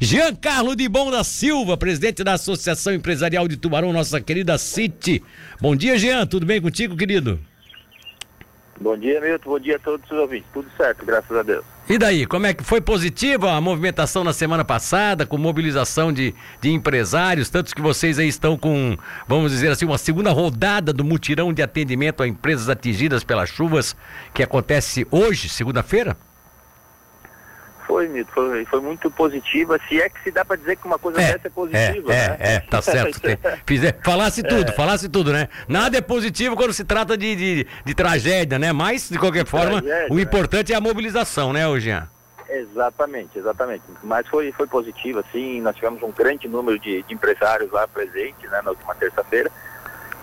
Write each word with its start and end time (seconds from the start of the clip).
Giancarlo 0.00 0.76
de 0.76 0.88
Bom 0.88 1.10
da 1.10 1.24
Silva, 1.24 1.76
presidente 1.76 2.22
da 2.22 2.34
Associação 2.34 2.94
Empresarial 2.94 3.48
de 3.48 3.56
Tubarão, 3.56 3.92
nossa 3.92 4.20
querida 4.20 4.56
City. 4.56 5.22
Bom 5.60 5.74
dia, 5.74 5.98
Jean, 5.98 6.24
tudo 6.24 6.46
bem 6.46 6.62
contigo, 6.62 6.96
querido? 6.96 7.40
Bom 8.80 8.96
dia, 8.96 9.20
Milton. 9.20 9.50
Bom 9.50 9.58
dia 9.58 9.74
a 9.74 9.78
todos 9.80 10.08
os 10.08 10.16
ouvintes. 10.16 10.46
Tudo 10.52 10.68
certo, 10.76 11.04
graças 11.04 11.36
a 11.36 11.42
Deus. 11.42 11.64
E 11.88 11.98
daí, 11.98 12.26
como 12.26 12.46
é 12.46 12.54
que 12.54 12.62
foi 12.62 12.80
positiva 12.80 13.52
a 13.52 13.60
movimentação 13.60 14.22
na 14.22 14.32
semana 14.32 14.64
passada, 14.64 15.26
com 15.26 15.36
mobilização 15.36 16.12
de, 16.12 16.32
de 16.60 16.70
empresários, 16.70 17.50
tantos 17.50 17.74
que 17.74 17.80
vocês 17.82 18.20
aí 18.20 18.28
estão 18.28 18.56
com, 18.56 18.96
vamos 19.26 19.50
dizer 19.50 19.72
assim, 19.72 19.84
uma 19.84 19.98
segunda 19.98 20.30
rodada 20.30 20.92
do 20.92 21.02
mutirão 21.02 21.52
de 21.52 21.60
atendimento 21.60 22.22
a 22.22 22.28
empresas 22.28 22.68
atingidas 22.68 23.24
pelas 23.24 23.48
chuvas, 23.48 23.96
que 24.32 24.44
acontece 24.44 25.04
hoje, 25.10 25.48
segunda-feira? 25.48 26.16
Foi, 27.88 28.06
Mito, 28.06 28.30
foi, 28.32 28.66
foi 28.66 28.80
muito 28.82 29.10
positiva. 29.10 29.80
Se 29.88 29.98
é 29.98 30.10
que 30.10 30.22
se 30.22 30.30
dá 30.30 30.44
para 30.44 30.56
dizer 30.56 30.76
que 30.76 30.86
uma 30.86 30.98
coisa 30.98 31.22
é, 31.22 31.32
dessa 31.32 31.48
é 31.48 31.50
positiva. 31.50 32.12
É, 32.12 32.28
né? 32.28 32.36
é, 32.38 32.60
tá 32.60 32.82
certo. 32.82 33.18
Fizer, 33.64 33.98
falasse 34.04 34.42
tudo, 34.42 34.70
é. 34.70 34.74
falasse 34.74 35.08
tudo, 35.08 35.32
né? 35.32 35.48
Nada 35.66 35.96
é 35.96 36.02
positivo 36.02 36.54
quando 36.54 36.74
se 36.74 36.84
trata 36.84 37.16
de, 37.16 37.34
de, 37.34 37.66
de 37.86 37.94
tragédia, 37.94 38.58
né? 38.58 38.74
Mas, 38.74 39.08
de 39.08 39.18
qualquer 39.18 39.44
de 39.44 39.50
forma, 39.50 39.80
tragédia, 39.80 40.12
o 40.12 40.16
né? 40.16 40.22
importante 40.22 40.70
é 40.70 40.76
a 40.76 40.80
mobilização, 40.82 41.50
né, 41.50 41.62
Jean? 41.80 42.06
Exatamente, 42.46 43.38
exatamente. 43.38 43.82
Mas 44.02 44.28
foi, 44.28 44.52
foi 44.52 44.66
positivo, 44.66 45.20
assim, 45.20 45.62
nós 45.62 45.74
tivemos 45.74 46.02
um 46.02 46.12
grande 46.12 46.46
número 46.46 46.78
de, 46.78 47.02
de 47.02 47.14
empresários 47.14 47.72
lá 47.72 47.88
presentes, 47.88 48.50
né, 48.50 48.60
na 48.62 48.70
última 48.70 48.94
terça-feira. 48.96 49.50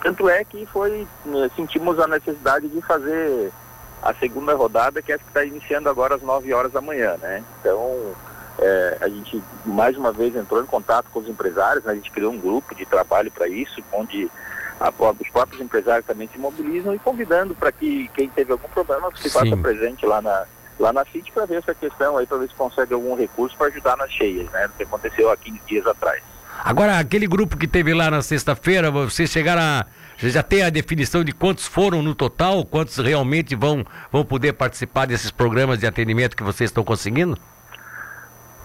Tanto 0.03 0.29
é 0.29 0.43
que 0.43 0.67
foi, 0.67 1.07
né, 1.25 1.49
sentimos 1.55 1.99
a 1.99 2.07
necessidade 2.07 2.67
de 2.67 2.79
fazer 2.83 3.51
a 4.01 4.13
segunda 4.13 4.53
rodada, 4.53 5.01
que 5.01 5.11
é 5.11 5.15
essa 5.15 5.23
que 5.23 5.29
está 5.29 5.43
iniciando 5.43 5.89
agora 5.89 6.15
às 6.15 6.21
9 6.21 6.53
horas 6.53 6.71
da 6.71 6.81
manhã, 6.81 7.17
né? 7.21 7.43
Então, 7.59 8.13
é, 8.59 8.97
a 9.01 9.09
gente 9.09 9.41
mais 9.65 9.97
uma 9.97 10.11
vez 10.11 10.35
entrou 10.35 10.61
em 10.61 10.65
contato 10.65 11.07
com 11.11 11.19
os 11.19 11.27
empresários, 11.27 11.83
né? 11.83 11.91
a 11.91 11.95
gente 11.95 12.11
criou 12.11 12.31
um 12.31 12.39
grupo 12.39 12.73
de 12.73 12.85
trabalho 12.85 13.31
para 13.31 13.47
isso, 13.47 13.83
onde 13.91 14.29
a, 14.79 14.89
os 14.89 15.29
próprios 15.29 15.61
empresários 15.61 16.05
também 16.05 16.29
se 16.31 16.37
mobilizam 16.37 16.93
e 16.93 16.99
convidando 16.99 17.55
para 17.55 17.71
que 17.71 18.09
quem 18.13 18.29
teve 18.29 18.51
algum 18.51 18.67
problema 18.69 19.09
se 19.15 19.29
faça 19.29 19.57
presente 19.57 20.05
lá 20.05 20.21
na, 20.21 20.45
lá 20.79 20.93
na 20.93 21.05
CIT 21.05 21.31
para 21.31 21.45
ver 21.45 21.57
essa 21.57 21.73
questão 21.73 22.17
aí, 22.17 22.25
para 22.25 22.37
ver 22.37 22.49
se 22.49 22.55
consegue 22.55 22.93
algum 22.93 23.15
recurso 23.15 23.57
para 23.57 23.67
ajudar 23.67 23.97
nas 23.97 24.11
cheias, 24.11 24.49
né? 24.51 24.67
O 24.67 24.69
que 24.69 24.83
aconteceu 24.83 25.29
há 25.29 25.37
15 25.37 25.59
dias 25.67 25.87
atrás. 25.87 26.21
Agora, 26.63 26.99
aquele 26.99 27.27
grupo 27.27 27.57
que 27.57 27.67
teve 27.67 27.93
lá 27.93 28.09
na 28.09 28.21
sexta-feira, 28.21 28.89
vocês 28.89 29.29
chegaram 29.29 29.61
a 29.61 29.85
você 30.17 30.29
já 30.29 30.41
tem 30.41 30.63
a 30.63 30.69
definição 30.69 31.23
de 31.23 31.31
quantos 31.31 31.67
foram 31.67 32.01
no 32.01 32.15
total, 32.15 32.65
quantos 32.65 32.97
realmente 32.97 33.55
vão, 33.55 33.85
vão 34.11 34.23
poder 34.23 34.53
participar 34.53 35.05
desses 35.05 35.31
programas 35.31 35.79
de 35.79 35.87
atendimento 35.87 36.35
que 36.35 36.43
vocês 36.43 36.69
estão 36.69 36.83
conseguindo? 36.83 37.37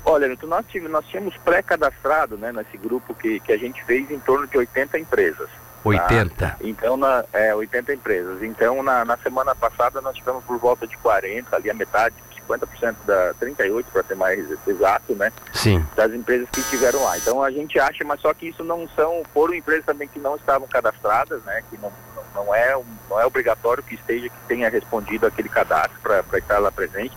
Olha, 0.04 0.32
então 0.32 0.48
nós, 0.48 0.64
tivemos, 0.66 0.92
nós 0.92 1.06
tínhamos 1.06 1.36
pré-cadastrado 1.38 2.36
né, 2.36 2.52
nesse 2.52 2.76
grupo 2.76 3.14
que, 3.14 3.40
que 3.40 3.52
a 3.52 3.56
gente 3.56 3.84
fez 3.84 4.10
em 4.10 4.18
torno 4.18 4.46
de 4.46 4.56
80 4.56 4.98
empresas. 4.98 5.48
80. 5.84 6.34
Tá? 6.34 6.56
Então, 6.60 6.96
na, 6.96 7.24
é, 7.32 7.54
80 7.54 7.94
empresas. 7.94 8.42
Então, 8.42 8.82
na, 8.82 9.04
na 9.04 9.16
semana 9.18 9.54
passada 9.54 10.00
nós 10.00 10.16
tivemos 10.16 10.44
por 10.44 10.58
volta 10.58 10.86
de 10.86 10.96
40, 10.98 11.54
ali 11.54 11.70
a 11.70 11.74
metade 11.74 12.14
50% 12.58 12.96
da 13.06 13.34
38 13.34 13.90
para 13.92 14.02
ser 14.02 14.14
mais 14.16 14.44
exato, 14.66 15.14
né? 15.14 15.32
Sim. 15.52 15.84
Das 15.94 16.12
empresas 16.12 16.48
que 16.50 16.60
estiveram 16.60 17.02
lá. 17.04 17.16
Então 17.18 17.42
a 17.42 17.50
gente 17.50 17.78
acha, 17.78 18.04
mas 18.04 18.20
só 18.20 18.32
que 18.34 18.48
isso 18.48 18.64
não 18.64 18.88
são, 18.96 19.22
foram 19.32 19.54
empresas 19.54 19.84
também 19.84 20.08
que 20.08 20.18
não 20.18 20.36
estavam 20.36 20.66
cadastradas, 20.66 21.42
né? 21.44 21.62
Que 21.70 21.78
não, 21.78 21.92
não 22.34 22.54
é 22.54 22.78
não 23.08 23.20
é 23.20 23.26
obrigatório 23.26 23.82
que 23.82 23.94
esteja 23.94 24.28
que 24.28 24.36
tenha 24.48 24.68
respondido 24.68 25.26
aquele 25.26 25.48
cadastro 25.48 25.98
para 26.00 26.38
estar 26.38 26.58
lá 26.58 26.70
presente. 26.70 27.16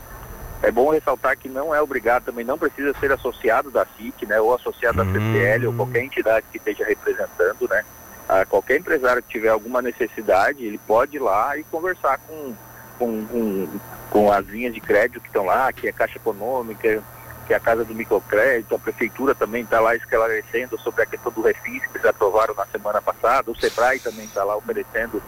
É 0.62 0.72
bom 0.72 0.92
ressaltar 0.92 1.38
que 1.38 1.50
não 1.50 1.76
é 1.76 1.82
obrigado, 1.82 2.24
também 2.24 2.46
não 2.46 2.58
precisa 2.58 2.94
ser 2.98 3.12
associado 3.12 3.70
da 3.70 3.86
CIC, 3.86 4.26
né? 4.26 4.40
Ou 4.40 4.56
associado 4.56 5.02
hum. 5.02 5.06
da 5.06 5.20
CCL 5.20 5.68
ou 5.68 5.74
qualquer 5.74 6.04
entidade 6.04 6.46
que 6.52 6.58
esteja 6.58 6.86
representando, 6.86 7.68
né? 7.70 7.84
Ah, 8.28 8.46
qualquer 8.46 8.80
empresário 8.80 9.22
que 9.22 9.30
tiver 9.30 9.50
alguma 9.50 9.82
necessidade, 9.82 10.64
ele 10.64 10.78
pode 10.88 11.18
ir 11.18 11.20
lá 11.20 11.58
e 11.58 11.64
conversar 11.66 12.18
com 12.20 12.56
com, 13.04 13.26
com, 13.26 13.68
com 14.10 14.32
as 14.32 14.46
linhas 14.48 14.74
de 14.74 14.80
crédito 14.80 15.20
que 15.20 15.28
estão 15.28 15.46
lá, 15.46 15.72
que 15.74 15.88
é 15.88 15.90
a 15.90 15.94
Caixa 15.94 16.18
Econômica, 16.18 17.04
que 17.46 17.54
é 17.54 17.58
a 17.58 17.60
Casa 17.60 17.84
do 17.84 17.94
Microcrédito, 17.94 18.74
a 18.74 18.80
Prefeitura 18.80 19.36
também 19.36 19.64
está 19.64 19.80
lá 19.80 19.96
esclarecendo 19.96 20.80
sobre 20.80 21.04
a 21.04 21.06
questão 21.06 21.32
do 21.32 21.42
refis 21.42 21.86
que 21.86 21.98
eles 21.98 22.06
aprovaram 22.06 22.56
na 22.56 22.66
semana 22.68 23.02
passada, 23.02 23.52
o 23.52 23.56
SEBRAE 23.56 24.00
também 24.00 24.26
está 24.26 24.44
lá 24.44 24.56
oferecendo 24.56 25.22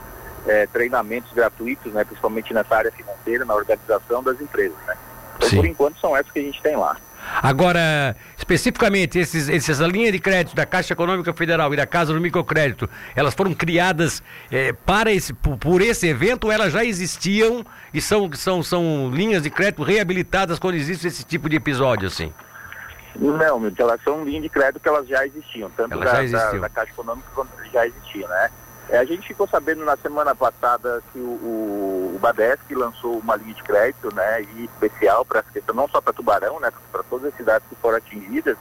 é, 0.47 0.65
treinamentos 0.67 1.33
gratuitos, 1.33 1.91
né, 1.91 2.05
principalmente 2.05 2.53
nessa 2.53 2.75
área 2.75 2.91
financeira, 2.91 3.43
na 3.43 3.53
organização 3.53 4.23
das 4.23 4.39
empresas. 4.39 4.77
Né? 4.87 4.95
Então, 5.35 5.49
Sim. 5.49 5.55
por 5.57 5.65
enquanto, 5.65 5.99
são 5.99 6.15
essas 6.15 6.31
que 6.31 6.39
a 6.39 6.43
gente 6.43 6.61
tem 6.61 6.77
lá. 6.77 6.95
Agora, 7.41 8.15
especificamente, 8.45 9.17
esses, 9.17 9.49
essas 9.49 9.79
linhas 9.79 10.11
de 10.11 10.19
crédito 10.19 10.55
da 10.55 10.67
Caixa 10.67 10.93
Econômica 10.93 11.33
Federal 11.33 11.73
e 11.73 11.77
da 11.77 11.87
Casa 11.87 12.13
do 12.13 12.21
Microcrédito, 12.21 12.87
elas 13.15 13.33
foram 13.33 13.55
criadas 13.55 14.21
é, 14.51 14.71
para 14.71 15.11
esse, 15.11 15.33
por, 15.33 15.57
por, 15.57 15.81
esse 15.81 16.07
evento 16.07 16.45
ou 16.45 16.51
elas 16.51 16.71
já 16.71 16.85
existiam 16.85 17.65
e 17.91 17.99
são, 17.99 18.31
são, 18.33 18.61
são 18.61 19.09
linhas 19.11 19.41
de 19.41 19.49
crédito 19.49 19.81
reabilitadas 19.81 20.59
quando 20.59 20.75
existe 20.75 21.07
esse 21.07 21.23
tipo 21.23 21.49
de 21.49 21.55
episódio, 21.55 22.07
assim? 22.07 22.31
Não, 23.15 23.71
elas 23.77 24.01
são 24.03 24.23
linhas 24.23 24.43
de 24.43 24.49
crédito 24.49 24.79
que 24.79 24.89
elas 24.89 25.07
já 25.07 25.25
existiam, 25.25 25.71
tanto 25.75 25.97
da, 25.97 26.23
existiam. 26.23 26.51
Da, 26.51 26.67
da, 26.67 26.69
Caixa 26.69 26.91
Econômica 26.91 27.27
quanto 27.33 27.49
já 27.73 27.87
existiam, 27.87 28.29
né? 28.29 28.49
É, 28.89 28.99
a 28.99 29.05
gente 29.05 29.27
ficou 29.27 29.47
sabendo 29.47 29.83
na 29.83 29.97
semana 29.97 30.35
passada 30.35 31.01
que 31.11 31.17
o, 31.17 31.21
o, 31.21 31.84
o 32.15 32.19
Badesc 32.19 32.73
lançou 32.73 33.17
uma 33.17 33.35
linha 33.35 33.53
de 33.53 33.61
crédito, 33.61 34.13
né, 34.15 34.41
e 34.41 34.63
especial 34.65 35.25
para 35.25 35.41
essa 35.41 35.51
questão, 35.51 35.75
não 35.75 35.87
só 35.89 35.99
para 35.99 36.13
Tubarão, 36.13 36.59
né, 36.61 36.71
para 36.91 37.03
todas 37.03 37.27
as 37.27 37.35
cidades 37.35 37.67
que 37.67 37.75
foram 37.75 37.97
atingidas, 37.97 38.57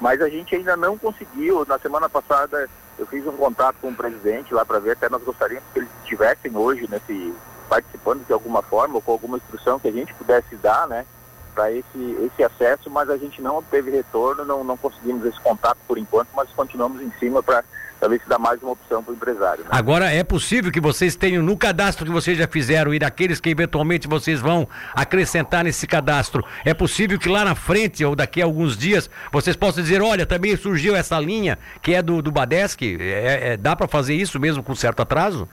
mas 0.00 0.20
a 0.20 0.28
gente 0.28 0.56
ainda 0.56 0.76
não 0.76 0.98
conseguiu. 0.98 1.64
Na 1.66 1.78
semana 1.78 2.08
passada 2.08 2.68
eu 2.98 3.06
fiz 3.06 3.24
um 3.26 3.36
contato 3.36 3.76
com 3.80 3.90
o 3.90 3.94
presidente 3.94 4.52
lá 4.52 4.64
para 4.64 4.80
ver, 4.80 4.92
até 4.92 5.08
nós 5.08 5.22
gostaríamos 5.22 5.68
que 5.72 5.78
eles 5.78 5.88
estivessem 6.02 6.56
hoje 6.56 6.88
nesse 6.90 7.32
participando 7.68 8.26
de 8.26 8.32
alguma 8.32 8.62
forma 8.62 8.96
ou 8.96 9.00
com 9.00 9.12
alguma 9.12 9.36
instrução 9.36 9.78
que 9.78 9.86
a 9.86 9.92
gente 9.92 10.12
pudesse 10.14 10.56
dar, 10.56 10.88
né, 10.88 11.06
para 11.54 11.70
esse, 11.70 12.16
esse 12.22 12.42
acesso, 12.42 12.90
mas 12.90 13.08
a 13.08 13.16
gente 13.16 13.40
não 13.40 13.62
teve 13.62 13.90
retorno, 13.92 14.44
não, 14.44 14.64
não 14.64 14.76
conseguimos 14.76 15.24
esse 15.24 15.38
contato 15.40 15.78
por 15.86 15.96
enquanto, 15.96 16.28
mas 16.34 16.50
continuamos 16.50 17.00
em 17.00 17.12
cima 17.20 17.40
para 17.40 17.62
talvez 18.00 18.22
se 18.22 18.28
dá 18.28 18.38
mais 18.38 18.60
uma 18.62 18.72
opção 18.72 19.04
para 19.04 19.12
o 19.12 19.14
empresário. 19.14 19.62
Né? 19.64 19.70
Agora, 19.70 20.10
é 20.10 20.24
possível 20.24 20.72
que 20.72 20.80
vocês 20.80 21.14
tenham 21.14 21.42
no 21.42 21.56
cadastro 21.56 22.06
que 22.06 22.10
vocês 22.10 22.38
já 22.38 22.48
fizeram 22.48 22.94
e 22.94 22.98
daqueles 22.98 23.38
que 23.38 23.50
eventualmente 23.50 24.08
vocês 24.08 24.40
vão 24.40 24.66
acrescentar 24.94 25.62
nesse 25.62 25.86
cadastro, 25.86 26.44
é 26.64 26.72
possível 26.72 27.18
que 27.18 27.28
lá 27.28 27.44
na 27.44 27.54
frente 27.54 28.04
ou 28.04 28.16
daqui 28.16 28.40
a 28.40 28.44
alguns 28.46 28.76
dias 28.76 29.10
vocês 29.30 29.54
possam 29.54 29.82
dizer, 29.82 30.00
olha, 30.00 30.24
também 30.24 30.56
surgiu 30.56 30.96
essa 30.96 31.20
linha 31.20 31.58
que 31.82 31.94
é 31.94 32.02
do, 32.02 32.22
do 32.22 32.32
Badesc, 32.32 32.82
é, 32.98 33.52
é 33.52 33.56
dá 33.56 33.76
para 33.76 33.86
fazer 33.86 34.14
isso 34.14 34.40
mesmo 34.40 34.62
com 34.62 34.74
certo 34.74 35.02
atraso? 35.02 35.46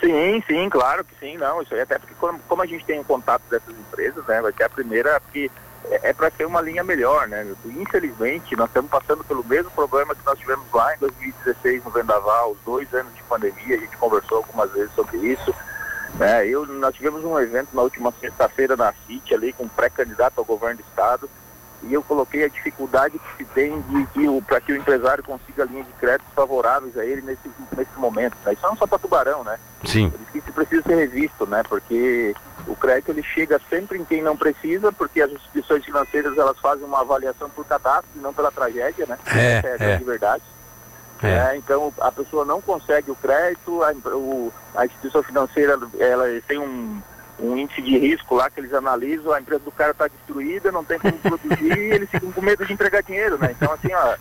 Sim, 0.00 0.42
sim, 0.46 0.68
claro 0.68 1.04
que 1.04 1.14
sim, 1.18 1.36
não, 1.36 1.62
isso 1.62 1.74
aí 1.74 1.80
até 1.80 1.98
porque 1.98 2.14
como, 2.18 2.38
como 2.40 2.62
a 2.62 2.66
gente 2.66 2.84
tem 2.84 3.00
o 3.00 3.04
contato 3.04 3.42
dessas 3.50 3.74
empresas, 3.74 4.24
né, 4.26 4.40
vai 4.40 4.52
ser 4.52 4.64
a 4.64 4.68
primeira 4.68 5.20
que 5.32 5.50
é, 5.84 6.10
é 6.10 6.12
para 6.12 6.30
ser 6.30 6.46
uma 6.46 6.60
linha 6.60 6.82
melhor, 6.82 7.28
né? 7.28 7.46
Infelizmente, 7.64 8.56
nós 8.56 8.68
estamos 8.68 8.90
passando 8.90 9.24
pelo 9.24 9.44
mesmo 9.44 9.70
problema 9.70 10.14
que 10.14 10.24
nós 10.24 10.38
tivemos 10.38 10.66
lá 10.72 10.94
em 10.94 10.98
2016 10.98 11.84
no 11.84 11.90
Vendaval, 11.90 12.52
os 12.52 12.58
dois 12.64 12.92
anos 12.94 13.14
de 13.14 13.22
pandemia, 13.24 13.76
a 13.76 13.80
gente 13.80 13.96
conversou 13.96 14.38
algumas 14.38 14.70
vezes 14.72 14.92
sobre 14.94 15.18
isso. 15.18 15.54
Né? 16.18 16.46
Eu, 16.46 16.66
nós 16.66 16.94
tivemos 16.94 17.24
um 17.24 17.38
evento 17.38 17.68
na 17.74 17.82
última 17.82 18.12
sexta-feira 18.20 18.76
na 18.76 18.92
CIT 19.06 19.34
ali 19.34 19.52
com 19.52 19.64
um 19.64 19.68
pré-candidato 19.68 20.38
ao 20.38 20.44
governo 20.44 20.78
do 20.78 20.88
estado 20.88 21.28
e 21.82 21.92
eu 21.92 22.02
coloquei 22.02 22.44
a 22.44 22.48
dificuldade 22.48 23.18
que 23.18 23.36
se 23.36 23.44
tem 23.52 23.80
de 23.82 24.06
que 24.06 24.42
para 24.42 24.60
que 24.60 24.72
o 24.72 24.76
empresário 24.76 25.22
consiga 25.22 25.64
linha 25.64 25.84
de 25.84 25.92
créditos 25.92 26.32
favoráveis 26.34 26.96
a 26.96 27.04
ele 27.04 27.22
nesse, 27.22 27.50
nesse 27.76 27.96
momento. 27.98 28.36
Né? 28.44 28.54
Isso 28.54 28.62
não 28.62 28.72
é 28.72 28.76
só 28.76 28.86
para 28.86 28.98
Tubarão, 28.98 29.44
né? 29.44 29.58
Sim. 29.84 30.12
que 30.32 30.38
isso 30.38 30.52
precisa 30.52 30.82
ser 30.82 30.96
revisto, 30.96 31.46
né? 31.46 31.62
Porque 31.68 32.34
o 32.66 32.74
crédito 32.74 33.10
ele 33.10 33.22
chega 33.22 33.60
sempre 33.70 33.98
em 33.98 34.04
quem 34.04 34.22
não 34.22 34.36
precisa, 34.36 34.92
porque 34.92 35.20
as 35.20 35.30
instituições 35.30 35.84
financeiras 35.84 36.36
elas 36.36 36.58
fazem 36.58 36.84
uma 36.84 37.00
avaliação 37.00 37.48
por 37.50 37.64
cadastro 37.64 38.10
e 38.16 38.18
não 38.18 38.34
pela 38.34 38.50
tragédia, 38.50 39.06
né? 39.06 39.18
É, 39.26 39.62
é, 39.64 39.92
é. 39.92 39.96
de 39.96 40.04
verdade. 40.04 40.42
É. 41.22 41.28
É, 41.28 41.56
então 41.56 41.92
a 42.00 42.12
pessoa 42.12 42.44
não 42.44 42.60
consegue 42.60 43.10
o 43.10 43.16
crédito, 43.16 43.82
a, 43.82 43.92
o, 44.14 44.52
a 44.74 44.84
instituição 44.84 45.22
financeira 45.22 45.78
ela 45.98 46.26
tem 46.46 46.58
um 46.58 47.00
um 47.38 47.56
índice 47.56 47.82
de 47.82 47.98
risco 47.98 48.34
lá 48.34 48.48
que 48.48 48.60
eles 48.60 48.72
analisam, 48.72 49.32
a 49.32 49.40
empresa 49.40 49.62
do 49.62 49.70
cara 49.70 49.90
está 49.90 50.08
destruída, 50.08 50.72
não 50.72 50.84
tem 50.84 50.98
como 50.98 51.12
produzir 51.18 51.76
e 51.76 51.92
eles 51.92 52.10
ficam 52.10 52.32
com 52.32 52.40
medo 52.40 52.64
de 52.64 52.72
entregar 52.72 53.02
dinheiro, 53.02 53.38
né? 53.38 53.54
Então, 53.56 53.72
assim, 53.72 53.92
ó, 53.92 54.16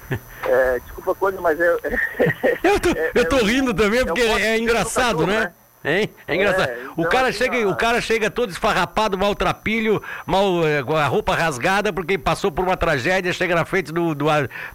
é, 0.47 0.79
desculpa 0.79 1.11
a 1.11 1.15
coisa, 1.15 1.39
mas 1.39 1.59
é. 1.59 1.65
é 1.65 2.59
eu 2.63 2.79
tô, 2.79 2.89
é, 2.89 3.11
eu 3.15 3.29
tô 3.29 3.37
é 3.37 3.43
rindo 3.43 3.73
também 3.73 4.05
porque 4.05 4.21
é, 4.21 4.57
engraçado, 4.57 5.25
né? 5.25 5.39
né? 5.39 5.53
Hein? 5.85 6.09
É 6.27 6.35
engraçado. 6.35 6.69
É, 6.69 6.79
então, 6.81 6.93
o, 6.97 7.07
cara 7.07 7.27
assim, 7.27 7.37
chega, 7.37 7.69
o 7.69 7.75
cara 7.75 8.01
chega 8.01 8.31
todo 8.31 8.49
esfarrapado, 8.49 9.17
maltrapilho, 9.17 10.01
mal, 10.25 10.65
eh, 10.67 10.81
com 10.81 10.95
a 10.95 11.05
roupa 11.05 11.35
rasgada, 11.35 11.93
porque 11.93 12.17
passou 12.17 12.51
por 12.51 12.65
uma 12.65 12.75
tragédia, 12.75 13.31
chega 13.31 13.53
na 13.53 13.65
frente 13.65 13.93
do, 13.93 14.15
do, 14.15 14.25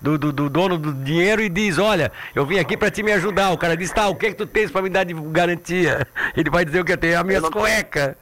do, 0.01 0.19
do, 0.19 0.33
do 0.33 0.49
dono 0.49 0.79
do 0.79 0.93
dinheiro 0.93 1.43
e 1.43 1.49
diz, 1.49 1.79
olha, 1.79 2.13
eu 2.33 2.47
vim 2.47 2.61
aqui 2.61 2.77
para 2.77 2.91
te 2.91 3.03
me 3.03 3.13
ajudar. 3.13 3.51
O 3.51 3.59
cara 3.59 3.77
diz, 3.77 3.91
tá, 3.91 4.09
o 4.09 4.15
que 4.15 4.27
é 4.27 4.31
que 4.31 4.37
tu 4.37 4.47
tens 4.47 4.71
para 4.71 4.83
me 4.83 4.89
dar 4.89 5.05
de 5.05 5.13
garantia? 5.15 6.07
Ele 6.37 6.49
vai 6.49 6.65
dizer 6.65 6.81
o 6.81 6.85
que 6.85 6.93
eu 6.93 6.99
tenho, 6.99 7.19
as 7.19 7.25
minhas 7.25 7.49
cuecas. 7.49 8.15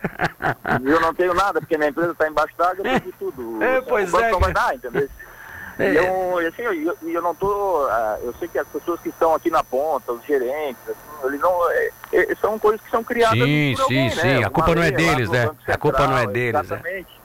Eu 0.82 1.00
não 1.00 1.12
tenho 1.12 1.35
nada, 1.35 1.61
porque 1.61 1.76
minha 1.76 1.90
empresa 1.90 2.12
está 2.12 2.26
embaixo 2.26 2.55
d'água, 2.56 2.76
eu 2.79 2.85
perdi 2.85 3.12
tudo. 3.19 3.58
É, 3.69 3.81
pois 3.81 4.08
o 4.08 4.12
banco 4.12 4.25
é. 4.25 4.31
Não 4.31 4.40
vai 4.40 4.52
dar, 4.52 4.75
entendeu? 4.75 5.08
É. 5.79 5.93
E 5.93 5.97
eu, 5.97 6.39
assim, 6.49 6.63
eu, 6.63 6.97
eu 7.03 7.23
não 7.23 7.35
tô. 7.35 7.87
Uh, 7.87 8.19
eu 8.23 8.35
sei 8.39 8.49
que 8.49 8.59
as 8.59 8.67
pessoas 8.67 9.01
que 9.01 9.11
estão 9.11 9.35
aqui 9.35 9.49
na 9.49 9.63
ponta, 9.63 10.13
os 10.13 10.25
gerentes, 10.25 10.83
assim, 10.89 11.27
eles 11.27 11.41
não. 11.41 11.71
É, 11.71 11.91
é, 12.13 12.35
são 12.41 12.59
coisas 12.59 12.81
que 12.81 12.91
são 12.91 13.05
criadas 13.05 13.39
sim, 13.39 13.75
por 13.77 13.83
alguém, 13.83 14.11
sim, 14.11 14.17
né? 14.17 14.23
Sim, 14.23 14.45
a 14.45 14.51
culpa 14.51 14.75
não 14.75 14.83
é 14.83 14.91
deles, 14.91 15.31
né? 15.31 15.43
Central, 15.43 15.63
a 15.69 15.79
culpa 15.79 16.07
não 16.07 16.19
é 16.19 16.27
deles. 16.27 16.61
Exatamente. 16.61 17.21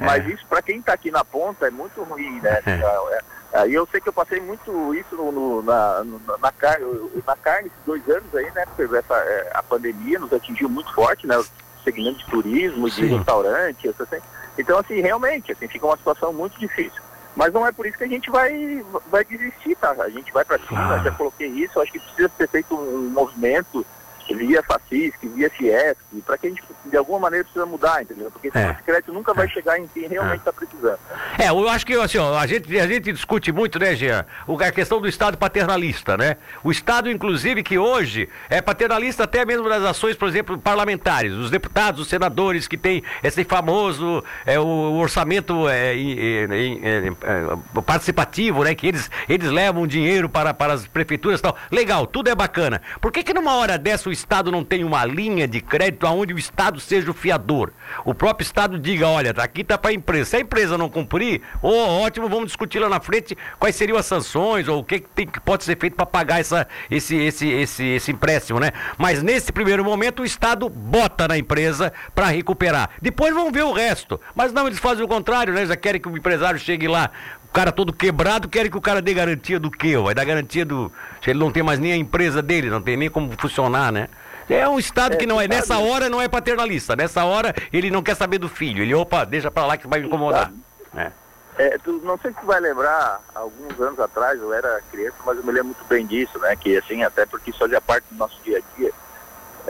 É. 0.00 0.04
Mas 0.04 0.26
isso, 0.26 0.44
para 0.48 0.62
quem 0.62 0.80
está 0.80 0.92
aqui 0.94 1.12
na 1.12 1.24
ponta, 1.24 1.66
é 1.66 1.70
muito 1.70 2.02
ruim, 2.02 2.40
né? 2.40 2.60
E 3.68 3.74
eu 3.74 3.86
sei 3.92 4.00
que 4.00 4.08
eu 4.08 4.14
passei 4.14 4.40
muito 4.40 4.94
isso 4.94 5.14
no, 5.14 5.30
no, 5.30 5.62
na, 5.62 6.02
no, 6.02 6.18
na, 6.40 6.50
carne, 6.50 6.86
na 7.26 7.36
carne, 7.36 7.66
esses 7.66 7.84
dois 7.84 8.08
anos 8.08 8.34
aí, 8.34 8.50
né? 8.52 8.64
Porque 8.64 8.96
essa, 8.96 9.50
a 9.52 9.62
pandemia 9.62 10.18
nos 10.18 10.32
atingiu 10.32 10.70
muito 10.70 10.90
forte, 10.94 11.26
né? 11.26 11.36
O 11.36 11.44
segmento 11.84 12.16
de 12.20 12.26
turismo, 12.30 12.88
de 12.88 12.94
Sim. 12.94 13.14
restaurante, 13.14 13.88
assim. 13.88 14.22
Então, 14.56 14.78
assim, 14.78 15.02
realmente, 15.02 15.52
assim, 15.52 15.68
fica 15.68 15.84
uma 15.84 15.98
situação 15.98 16.32
muito 16.32 16.58
difícil. 16.58 17.01
Mas 17.34 17.52
não 17.52 17.66
é 17.66 17.72
por 17.72 17.86
isso 17.86 17.96
que 17.96 18.04
a 18.04 18.08
gente 18.08 18.30
vai, 18.30 18.84
vai 19.10 19.24
desistir, 19.24 19.74
tá? 19.76 19.94
A 19.98 20.10
gente 20.10 20.32
vai 20.32 20.44
para 20.44 20.58
cima, 20.58 20.94
ah. 20.94 20.98
já 20.98 21.10
coloquei 21.12 21.48
isso, 21.48 21.80
acho 21.80 21.92
que 21.92 21.98
precisa 21.98 22.30
ser 22.36 22.48
feito 22.48 22.74
um 22.74 23.08
movimento 23.10 23.86
via 24.30 24.62
FACISC, 24.62 25.26
via 25.34 25.50
Fiesc, 25.50 26.00
para 26.24 26.38
que 26.38 26.46
a 26.46 26.50
gente, 26.50 26.62
de 26.86 26.96
alguma 26.96 27.20
maneira, 27.20 27.44
precisa 27.44 27.66
mudar, 27.66 28.02
entendeu? 28.02 28.30
Porque 28.30 28.48
esse 28.48 28.58
é. 28.58 28.76
crédito 28.84 29.12
nunca 29.12 29.34
vai 29.34 29.46
é. 29.46 29.48
chegar 29.48 29.78
em 29.78 29.86
quem 29.86 30.08
realmente 30.08 30.38
está 30.38 30.50
é. 30.50 30.54
precisando. 30.54 30.98
É, 31.38 31.48
eu 31.48 31.68
acho 31.68 31.86
que 31.86 31.94
assim, 31.94 32.18
ó, 32.18 32.36
a, 32.36 32.46
gente, 32.46 32.78
a 32.78 32.86
gente 32.86 33.12
discute 33.12 33.52
muito, 33.52 33.78
né, 33.78 33.94
Jean, 33.94 34.24
a 34.48 34.72
questão 34.72 35.00
do 35.00 35.08
Estado 35.08 35.36
paternalista, 35.36 36.16
né? 36.16 36.36
O 36.62 36.70
Estado, 36.70 37.10
inclusive, 37.10 37.62
que 37.62 37.78
hoje 37.78 38.28
é 38.48 38.60
paternalista 38.60 39.24
até 39.24 39.44
mesmo 39.44 39.68
nas 39.68 39.82
ações, 39.82 40.16
por 40.16 40.28
exemplo, 40.28 40.58
parlamentares, 40.58 41.32
os 41.32 41.50
deputados, 41.50 42.02
os 42.02 42.08
senadores 42.08 42.68
que 42.68 42.76
tem 42.76 43.02
esse 43.22 43.44
famoso 43.44 44.22
é, 44.46 44.58
o, 44.58 44.94
orçamento 44.94 45.68
é, 45.68 45.94
é, 45.96 46.46
é, 46.48 47.82
participativo, 47.82 48.64
né? 48.64 48.74
Que 48.74 48.86
eles, 48.86 49.10
eles 49.28 49.50
levam 49.50 49.86
dinheiro 49.86 50.28
para, 50.28 50.54
para 50.54 50.74
as 50.74 50.86
prefeituras 50.86 51.40
e 51.40 51.42
tal. 51.42 51.56
Legal, 51.70 52.06
tudo 52.06 52.28
é 52.28 52.34
bacana. 52.34 52.80
Por 53.00 53.10
que 53.10 53.22
que 53.22 53.34
numa 53.34 53.54
hora 53.56 53.78
dessa 53.78 54.08
o 54.08 54.11
Estado 54.12 54.50
não 54.50 54.64
tem 54.64 54.84
uma 54.84 55.04
linha 55.04 55.46
de 55.48 55.60
crédito 55.60 56.06
onde 56.06 56.32
o 56.34 56.38
Estado 56.38 56.80
seja 56.80 57.10
o 57.10 57.14
fiador. 57.14 57.72
O 58.04 58.14
próprio 58.14 58.44
Estado 58.44 58.78
diga, 58.78 59.08
olha, 59.08 59.30
aqui 59.38 59.62
está 59.62 59.76
para 59.76 59.90
a 59.90 59.94
empresa. 59.94 60.30
Se 60.30 60.36
a 60.36 60.40
empresa 60.40 60.78
não 60.78 60.88
cumprir, 60.88 61.42
oh, 61.62 62.02
ótimo, 62.02 62.28
vamos 62.28 62.46
discutir 62.46 62.78
lá 62.78 62.88
na 62.88 63.00
frente 63.00 63.36
quais 63.58 63.76
seriam 63.76 63.98
as 63.98 64.06
sanções 64.06 64.68
ou 64.68 64.80
o 64.80 64.84
que, 64.84 65.00
tem, 65.00 65.26
que 65.26 65.40
pode 65.40 65.64
ser 65.64 65.78
feito 65.78 65.96
para 65.96 66.06
pagar 66.06 66.40
essa, 66.40 66.66
esse, 66.90 67.16
esse, 67.16 67.48
esse, 67.48 67.84
esse 67.84 68.12
empréstimo, 68.12 68.60
né? 68.60 68.72
Mas 68.98 69.22
nesse 69.22 69.52
primeiro 69.52 69.84
momento 69.84 70.22
o 70.22 70.24
Estado 70.24 70.68
bota 70.68 71.26
na 71.28 71.38
empresa 71.38 71.92
para 72.14 72.26
recuperar. 72.26 72.90
Depois 73.00 73.34
vão 73.34 73.50
ver 73.50 73.64
o 73.64 73.72
resto. 73.72 74.20
Mas 74.34 74.52
não, 74.52 74.66
eles 74.66 74.78
fazem 74.78 75.04
o 75.04 75.08
contrário, 75.08 75.52
né? 75.52 75.66
Já 75.66 75.76
querem 75.76 76.00
que 76.00 76.08
o 76.08 76.16
empresário 76.16 76.58
chegue 76.58 76.88
lá 76.88 77.10
o 77.41 77.41
cara 77.52 77.70
todo 77.70 77.92
quebrado, 77.92 78.48
querem 78.48 78.70
que 78.70 78.76
o 78.76 78.80
cara 78.80 79.02
dê 79.02 79.12
garantia 79.12 79.60
do 79.60 79.70
quê? 79.70 79.96
Vai 79.98 80.14
dar 80.14 80.24
garantia 80.24 80.64
do. 80.64 80.90
Se 81.22 81.30
ele 81.30 81.38
não 81.38 81.52
tem 81.52 81.62
mais 81.62 81.78
nem 81.78 81.92
a 81.92 81.96
empresa 81.96 82.40
dele, 82.40 82.70
não 82.70 82.80
tem 82.80 82.96
nem 82.96 83.10
como 83.10 83.30
funcionar, 83.38 83.92
né? 83.92 84.08
É 84.48 84.68
um 84.68 84.78
Estado 84.78 85.14
é, 85.14 85.16
que 85.16 85.26
não 85.26 85.40
é, 85.40 85.46
nessa 85.46 85.78
hora 85.78 86.08
não 86.08 86.20
é 86.20 86.28
paternalista. 86.28 86.96
Nessa 86.96 87.24
hora 87.24 87.54
ele 87.72 87.90
não 87.90 88.02
quer 88.02 88.16
saber 88.16 88.38
do 88.38 88.48
filho. 88.48 88.82
Ele, 88.82 88.94
opa, 88.94 89.24
deixa 89.24 89.50
pra 89.50 89.66
lá 89.66 89.76
que 89.76 89.86
vai 89.86 90.00
me 90.00 90.06
incomodar. 90.06 90.52
É. 90.96 91.12
É, 91.58 91.78
tu, 91.78 92.00
não 92.02 92.18
sei 92.18 92.32
se 92.32 92.40
tu 92.40 92.46
vai 92.46 92.58
lembrar, 92.60 93.20
alguns 93.34 93.78
anos 93.78 94.00
atrás, 94.00 94.40
eu 94.40 94.52
era 94.54 94.80
criança, 94.90 95.16
mas 95.24 95.36
eu 95.36 95.44
me 95.44 95.52
lembro 95.52 95.66
muito 95.66 95.84
bem 95.84 96.06
disso, 96.06 96.38
né? 96.38 96.56
Que 96.56 96.78
assim, 96.78 97.02
até 97.02 97.26
porque 97.26 97.50
isso 97.50 97.58
fazia 97.58 97.80
parte 97.80 98.06
do 98.10 98.16
nosso 98.16 98.38
dia 98.42 98.58
a 98.58 98.78
dia. 98.78 98.92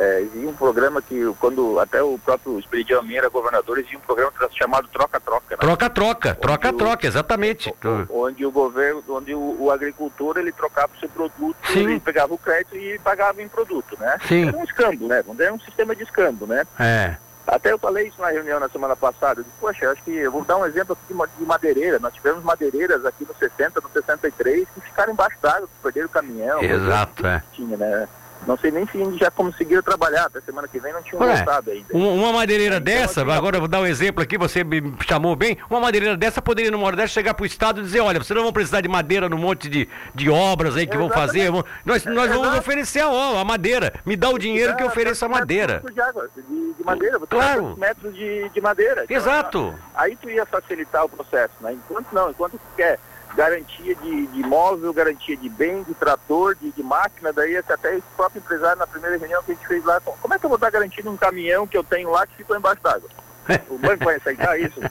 É, 0.03 0.27
um 0.35 0.53
programa 0.53 1.01
que, 1.01 1.33
quando 1.39 1.79
até 1.79 2.03
o 2.03 2.19
próprio 2.19 2.59
Esperidião 2.59 3.01
Amin 3.01 3.15
era 3.15 3.29
governador, 3.29 3.79
existia 3.79 3.97
um 3.97 4.03
programa 4.03 4.33
chamado 4.51 4.89
Troca-Troca. 4.89 5.51
Né? 5.51 5.57
Troca-Troca, 5.59 6.35
troca-troca, 6.35 7.07
exatamente. 7.07 7.73
Onde 8.11 8.45
o 8.45 8.51
governo, 8.51 9.01
onde 9.09 9.33
o, 9.33 9.57
o, 9.61 9.71
agricultor 9.71 10.39
ele 10.39 10.51
trocava 10.51 10.93
o 10.93 10.99
seu 10.99 11.09
produto, 11.09 11.57
Sim. 11.73 11.85
ele 11.85 12.01
pegava 12.01 12.35
o 12.35 12.39
crédito 12.39 12.77
e 12.77 12.99
pagava 12.99 13.41
em 13.41 13.47
produto, 13.47 13.97
né? 14.01 14.19
Sim. 14.27 14.49
Era 14.49 14.57
um 14.57 14.65
escambo, 14.65 15.07
né? 15.07 15.23
Era 15.39 15.55
um 15.55 15.61
sistema 15.61 15.95
de 15.95 16.03
escambo, 16.03 16.47
né? 16.49 16.67
É. 16.81 17.15
Até 17.47 17.73
eu 17.73 17.79
falei 17.79 18.09
isso 18.09 18.21
na 18.21 18.31
reunião 18.31 18.59
na 18.59 18.69
semana 18.69 18.97
passada. 18.97 19.41
Eu 19.41 19.45
disse, 19.45 19.57
Poxa, 19.61 19.91
acho 19.91 20.03
que 20.03 20.11
eu 20.11 20.33
vou 20.33 20.45
dar 20.45 20.57
um 20.57 20.67
exemplo 20.67 20.95
aqui 20.95 21.29
de 21.39 21.45
madeireira. 21.45 22.01
Nós 22.01 22.15
tivemos 22.15 22.43
madeireiras 22.43 23.05
aqui 23.05 23.25
no 23.25 23.35
60, 23.37 23.81
no 23.81 23.89
63, 23.89 24.67
que 24.75 24.81
ficaram 24.81 25.13
embaixo 25.13 25.37
d'água, 25.41 25.69
perderam 25.81 26.07
o 26.07 26.11
caminhão. 26.11 26.61
Exato, 26.61 27.25
é. 27.25 27.43
Tinha, 27.53 27.77
né? 27.77 28.09
Não 28.47 28.57
sei 28.57 28.71
nem 28.71 28.87
se 28.87 29.19
já 29.19 29.31
conseguiram 29.31 29.83
trabalhar, 29.83 30.27
até 30.27 30.41
semana 30.41 30.67
que 30.67 30.79
vem 30.79 30.93
não 30.93 31.03
tinham 31.03 31.23
Ué, 31.23 31.37
voltado 31.37 31.71
ainda. 31.71 31.87
Uma 31.97 32.33
madeireira 32.33 32.77
então, 32.77 32.95
dessa, 32.95 33.21
agora 33.21 33.57
eu 33.57 33.61
vou 33.61 33.69
dar 33.69 33.81
um 33.81 33.87
exemplo 33.87 34.23
aqui, 34.23 34.37
você 34.37 34.65
me 34.65 34.95
chamou 35.07 35.37
bem, 35.37 35.57
uma 35.71 35.81
madeireira 35.81 36.17
dessa 36.17 36.43
poderia 36.43 36.77
hora 36.77 36.97
dessa 36.97 37.13
chegar 37.13 37.35
para 37.35 37.45
o 37.45 37.47
Estado 37.47 37.81
e 37.81 37.85
dizer, 37.85 38.01
olha, 38.01 38.19
vocês 38.19 38.37
não 38.37 38.43
vão 38.43 38.53
precisar 38.53 38.81
de 38.81 38.89
madeira 38.89 39.29
no 39.29 39.39
monte 39.39 39.69
de, 39.69 39.89
de 40.15 40.29
obras 40.29 40.77
aí 40.77 40.87
que 40.87 40.97
vão 40.97 41.09
fazer, 41.09 41.51
vão, 41.51 41.65
nós, 41.85 42.05
nós 42.05 42.29
vamos 42.29 42.49
Exato. 42.49 42.59
oferecer 42.59 43.01
a, 43.01 43.41
a 43.41 43.45
madeira, 43.45 43.93
me 44.05 44.17
dá 44.17 44.29
o 44.31 44.39
dinheiro 44.39 44.75
que 44.77 44.83
eu 44.83 44.89
ofereço 44.89 45.25
a 45.25 45.29
madeira. 45.29 45.83
De, 45.93 46.01
água, 46.01 46.29
de, 46.35 46.43
de 46.75 46.85
madeira, 46.85 47.19
você 47.19 47.27
claro. 47.27 47.77
metros 47.79 48.15
de, 48.15 48.49
de 48.49 48.61
madeira. 48.61 49.05
Então, 49.05 49.17
Exato. 49.17 49.75
Aí 49.95 50.17
tu 50.17 50.29
ia 50.29 50.45
facilitar 50.45 51.05
o 51.05 51.09
processo, 51.09 51.55
né? 51.61 51.73
Enquanto 51.75 52.07
não, 52.13 52.31
enquanto 52.31 52.53
tu 52.53 52.61
quer 52.77 52.99
garantia 53.35 53.95
de, 53.95 54.27
de 54.27 54.43
móvel, 54.43 54.93
garantia 54.93 55.37
de 55.37 55.49
bem, 55.49 55.83
de 55.83 55.95
trator, 55.95 56.55
de, 56.55 56.71
de 56.71 56.83
máquina, 56.83 57.33
daí 57.33 57.57
até 57.57 57.97
esse 57.97 58.07
próprio 58.17 58.41
empresário 58.41 58.79
na 58.79 58.87
primeira 58.87 59.17
reunião 59.17 59.43
que 59.43 59.53
a 59.53 59.55
gente 59.55 59.67
fez 59.67 59.85
lá, 59.85 60.01
como 60.01 60.35
é 60.35 60.39
que 60.39 60.45
eu 60.45 60.51
vou 60.51 60.59
dar 60.59 60.71
garantia 60.71 61.03
de 61.03 61.09
um 61.09 61.17
caminhão 61.17 61.67
que 61.67 61.77
eu 61.77 61.85
tenho 61.85 62.11
lá 62.11 62.27
que 62.27 62.37
ficou 62.37 62.57
embaixo 62.57 62.83
d'água? 62.83 63.09
O 63.69 63.79
banco 63.79 64.05
vai 64.05 64.17
aceitar 64.17 64.59
isso? 64.59 64.81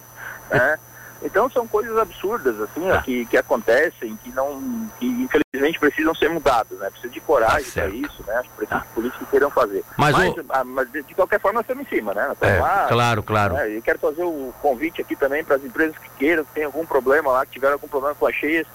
É. 0.51 0.77
Então 1.23 1.49
são 1.49 1.67
coisas 1.67 1.95
absurdas, 1.97 2.59
assim, 2.59 2.89
ó, 2.89 2.99
que, 3.01 3.25
que 3.25 3.37
acontecem, 3.37 4.17
que 4.23 4.31
não, 4.31 4.89
que 4.99 5.05
infelizmente 5.05 5.79
precisam 5.79 6.15
ser 6.15 6.29
mudadas, 6.29 6.79
né? 6.79 6.89
Precisa 6.89 7.13
de 7.13 7.19
coragem 7.21 7.71
tá 7.71 7.81
para 7.81 7.89
isso, 7.89 8.23
né? 8.25 8.41
Precisa 8.57 8.79
tá. 8.79 8.85
políticos 8.95 9.27
queiram 9.29 9.51
fazer. 9.51 9.83
Mas, 9.97 10.15
mas, 10.15 10.33
o... 10.35 10.45
ah, 10.49 10.63
mas, 10.63 10.91
de, 10.91 11.03
qualquer 11.13 11.39
forma 11.39 11.59
nós 11.59 11.63
estamos 11.63 11.85
em 11.85 11.95
cima, 11.95 12.13
né? 12.13 12.35
É, 12.41 12.59
lá, 12.59 12.87
claro, 12.87 13.23
claro. 13.23 13.53
Né? 13.53 13.77
Eu 13.77 13.81
quero 13.83 13.99
fazer 13.99 14.23
o 14.23 14.51
convite 14.61 15.01
aqui 15.01 15.15
também 15.15 15.43
para 15.43 15.57
as 15.57 15.63
empresas 15.63 15.95
que 15.97 16.09
queiram, 16.17 16.43
que 16.43 16.53
tem 16.53 16.63
algum 16.63 16.85
problema 16.85 17.31
lá, 17.31 17.45
que 17.45 17.53
tiveram 17.53 17.73
algum 17.73 17.87
problema 17.87 18.15
com 18.15 18.25
as 18.25 18.35
cheias, 18.35 18.65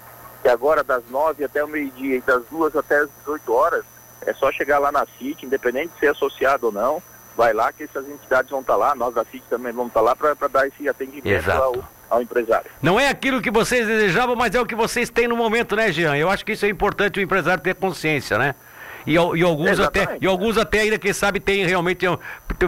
que 0.43 0.49
agora 0.49 0.85
das 0.85 1.03
nove 1.11 1.43
até 1.43 1.65
o 1.65 1.69
meio-dia 1.69 2.17
e 2.17 2.21
das 2.21 2.45
duas 2.49 2.77
até 2.77 2.99
as 2.99 3.09
18 3.21 3.53
horas, 3.53 3.85
é 4.25 4.33
só 4.33 4.53
chegar 4.53 4.79
lá 4.79 4.93
na 4.93 5.05
CIT, 5.19 5.45
independente 5.45 5.93
de 5.95 5.99
ser 6.01 6.09
associado 6.09 6.67
ou 6.67 6.73
não, 6.73 7.03
vai 7.37 7.53
lá 7.53 7.73
que 7.73 7.83
essas 7.83 8.09
entidades 8.09 8.51
vão 8.51 8.61
estar 8.61 8.75
tá 8.75 8.79
lá, 8.79 8.95
nós 8.95 9.15
da 9.15 9.25
CIT 9.25 9.45
também 9.51 9.73
vamos 9.73 9.89
estar 9.89 10.01
tá 10.01 10.07
lá 10.07 10.17
para 10.17 10.49
dar 10.49 10.67
esse 10.69 10.89
atendimento 10.89 11.51
ao, 11.51 11.85
ao, 12.09 12.23
empresário. 12.23 12.71
Não 12.83 12.99
é 12.99 13.09
aquilo 13.09 13.41
que 13.41 13.51
vocês 13.51 13.87
desejavam, 13.87 14.37
mas 14.37 14.55
é 14.55 14.61
o 14.61 14.67
que 14.67 14.75
vocês 14.75 15.11
têm 15.11 15.29
no 15.29 15.37
momento, 15.37 15.77
né, 15.77 15.93
Jean? 15.93 16.17
Eu 16.17 16.31
acho 16.31 16.45
que 16.45 16.53
isso 16.53 16.67
é 16.67 16.69
importante 16.69 17.19
o 17.19 17.23
empresário 17.23 17.63
ter 17.63 17.75
consciência, 17.75 18.39
né? 18.39 18.55
E, 19.07 19.13
e, 19.13 19.19
alguns 19.19 19.79
até 19.79 20.19
e 20.21 20.27
alguns 20.27 20.59
até 20.59 20.81
ainda 20.81 20.99
quem 20.99 21.13
sabe 21.13 21.39
tem 21.39 21.65
realmente 21.65 22.05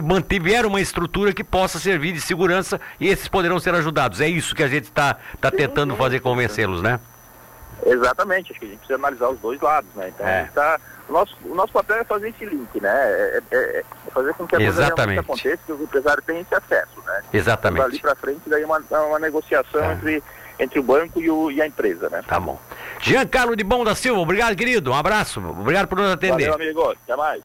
mantiveram 0.01 0.69
uma 0.69 0.79
estrutura 0.79 1.33
que 1.33 1.43
possa 1.43 1.77
servir 1.79 2.13
de 2.13 2.21
segurança 2.21 2.79
e 2.97 3.09
esses 3.09 3.27
poderão 3.27 3.59
ser 3.59 3.75
ajudados. 3.75 4.21
É 4.21 4.27
isso 4.27 4.55
que 4.55 4.63
a 4.63 4.67
gente 4.67 4.85
está 4.85 5.17
tá 5.41 5.51
tentando 5.51 5.95
fazer 5.97 6.21
convencê-los, 6.21 6.81
né? 6.81 6.99
Exatamente, 7.85 8.51
acho 8.51 8.59
que 8.59 8.65
a 8.65 8.69
gente 8.69 8.79
precisa 8.79 8.99
analisar 8.99 9.29
os 9.29 9.39
dois 9.39 9.59
lados, 9.61 9.89
né? 9.95 10.09
Então 10.09 10.27
é. 10.27 10.49
tá 10.53 10.79
o 11.09 11.13
nosso, 11.13 11.35
o 11.43 11.55
nosso 11.55 11.73
papel 11.73 11.97
é 11.97 12.03
fazer 12.03 12.29
esse 12.29 12.45
link, 12.45 12.79
né? 12.79 12.91
É, 12.91 13.41
é, 13.51 13.57
é 13.79 13.83
fazer 14.11 14.33
com 14.35 14.47
que 14.47 14.55
a 14.55 14.59
coisa 14.59 14.85
realmente 14.85 15.19
aconteça, 15.19 15.59
que 15.65 15.71
o 15.71 15.83
empresário 15.83 16.21
tenha 16.21 16.41
esse 16.41 16.53
acesso, 16.53 17.01
né? 17.05 17.23
Exatamente. 17.33 17.83
ali 17.83 17.99
para 17.99 18.15
frente, 18.15 18.41
daí 18.47 18.63
uma, 18.63 18.79
uma 19.07 19.19
negociação 19.19 19.83
é. 19.83 19.93
entre, 19.93 20.23
entre 20.59 20.79
o 20.79 20.83
banco 20.83 21.19
e, 21.19 21.29
o, 21.29 21.49
e 21.49 21.61
a 21.61 21.67
empresa, 21.67 22.09
né? 22.09 22.23
Tá 22.27 22.39
bom. 22.39 22.59
Giancarlo 22.99 23.55
de 23.55 23.63
Bom 23.63 23.83
da 23.83 23.95
Silva, 23.95 24.21
obrigado, 24.21 24.55
querido. 24.55 24.91
Um 24.91 24.95
abraço. 24.95 25.39
Obrigado 25.39 25.87
por 25.87 25.97
nos 25.97 26.11
atender. 26.11 26.49
Valeu, 26.49 26.53
amigo. 26.53 26.91
Até 26.91 27.15
mais. 27.15 27.37